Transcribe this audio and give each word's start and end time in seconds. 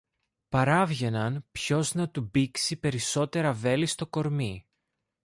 παράβγαιναν 0.49 1.45
ποιος 1.51 1.93
να 1.93 2.09
του 2.09 2.29
μπήξει 2.31 2.79
περισσότερα 2.79 3.53
βέλη 3.53 3.85
στο 3.85 4.07
κορμί. 4.07 4.65